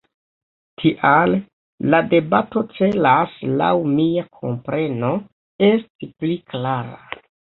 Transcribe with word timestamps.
Tial 0.83 1.33
la 1.93 1.99
debato 2.13 2.63
celas, 2.79 3.35
laŭ 3.61 3.69
mia 3.91 4.23
kompreno, 4.39 5.13
esti 5.71 6.09
pli 6.23 6.39
klara. 6.55 6.99